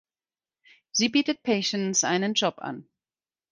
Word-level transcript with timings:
Sie 0.91 1.09
bietet 1.09 1.43
Patience 1.43 2.03
einen 2.07 2.33
Job 2.33 2.55
an. 2.57 2.89